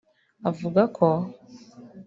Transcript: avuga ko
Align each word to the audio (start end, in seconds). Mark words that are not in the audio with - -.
avuga 0.49 0.81
ko 0.97 1.05